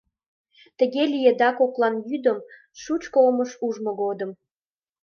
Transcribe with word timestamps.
Тыге 0.77 1.03
лиеда 1.13 1.49
коклан 1.59 1.95
йӱдым 2.09 2.39
шучко 2.81 3.17
омым 3.27 3.49
ужмо 3.65 3.91
годым. 4.01 4.31